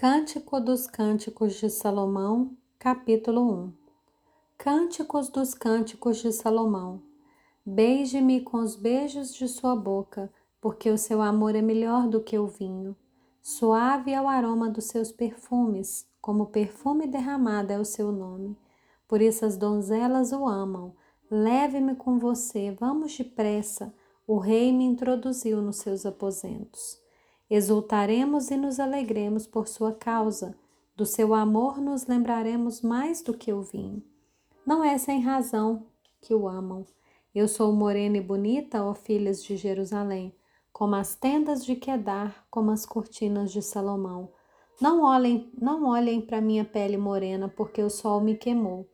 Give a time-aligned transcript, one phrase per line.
[0.00, 3.72] Cântico dos Cânticos de Salomão, capítulo 1
[4.56, 7.02] Cânticos dos Cânticos de Salomão.
[7.66, 12.38] Beije-me com os beijos de sua boca, porque o seu amor é melhor do que
[12.38, 12.94] o vinho.
[13.42, 18.56] Suave é o aroma dos seus perfumes, como perfume derramado é o seu nome.
[19.08, 20.94] Por isso as donzelas o amam.
[21.28, 23.92] Leve-me com você, vamos depressa.
[24.28, 27.07] O rei me introduziu nos seus aposentos.
[27.50, 30.54] Exultaremos e nos alegremos por sua causa.
[30.94, 34.02] Do seu amor nos lembraremos mais do que o vinho.
[34.66, 35.86] Não é sem razão
[36.20, 36.84] que o amam.
[37.34, 40.34] Eu sou morena e bonita, ó filhas de Jerusalém,
[40.70, 44.28] como as tendas de Quedar, como as cortinas de Salomão.
[44.78, 48.86] Não olhem, não olhem para minha pele morena, porque o sol me queimou.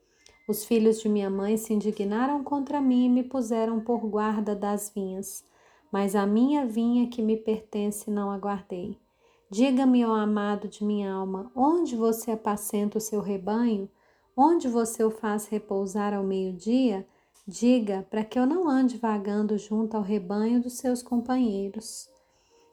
[0.49, 4.93] Os filhos de minha mãe se indignaram contra mim e me puseram por guarda das
[4.95, 5.45] vinhas
[5.95, 8.99] mas a minha vinha que me pertence não aguardei.
[9.49, 13.89] Diga-me, ó amado de minha alma, onde você apacenta o seu rebanho?
[14.37, 17.07] Onde você o faz repousar ao meio-dia?
[17.47, 22.11] Diga, para que eu não ande vagando junto ao rebanho dos seus companheiros.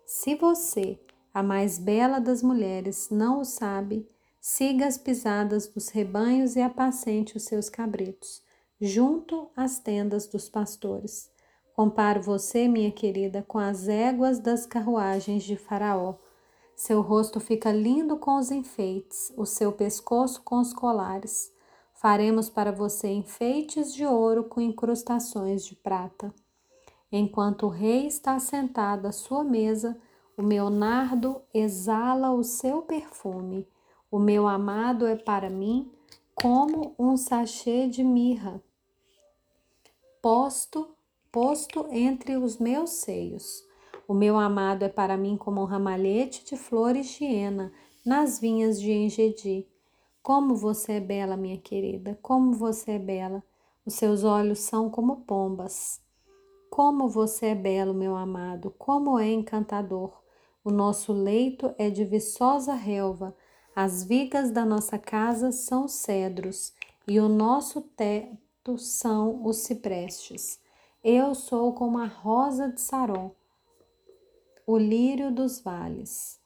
[0.04, 1.00] Se você,
[1.32, 4.04] a mais bela das mulheres, não o sabe,
[4.40, 8.42] siga as pisadas dos rebanhos e apacente os seus cabritos,
[8.82, 11.31] junto às tendas dos pastores.
[11.82, 16.14] Comparo você, minha querida, com as éguas das carruagens de Faraó.
[16.76, 21.52] Seu rosto fica lindo com os enfeites, o seu pescoço com os colares.
[21.96, 26.32] Faremos para você enfeites de ouro com incrustações de prata.
[27.12, 30.00] Enquanto o rei está sentado à sua mesa,
[30.38, 33.68] o meu nardo exala o seu perfume.
[34.12, 35.92] O meu amado é para mim
[36.36, 38.62] como um sachê de mirra,
[40.22, 40.96] posto
[41.32, 43.64] posto entre os meus seios.
[44.08, 47.72] O meu amado é para mim como um ramalhete de flores de hiena
[48.06, 49.68] nas vinhas de Engedi.
[50.22, 53.44] Como você é bela, minha querida, como você é bela.
[53.86, 56.02] Os seus olhos são como pombas.
[56.70, 60.22] Como você é belo, meu amado, como é encantador.
[60.64, 63.36] O nosso leito é de viçosa relva,
[63.76, 66.74] as vigas da nossa casa são cedros,
[67.08, 70.61] e o nosso teto são os ciprestes.
[71.04, 73.32] Eu sou como a rosa de Saron,
[74.68, 76.41] o lírio dos vales.